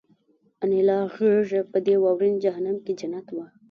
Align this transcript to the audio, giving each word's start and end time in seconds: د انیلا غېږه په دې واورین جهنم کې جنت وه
د 0.03 0.03
انیلا 0.63 0.99
غېږه 1.15 1.61
په 1.71 1.77
دې 1.85 1.95
واورین 2.03 2.35
جهنم 2.43 2.77
کې 2.85 2.93
جنت 2.99 3.27
وه 3.35 3.45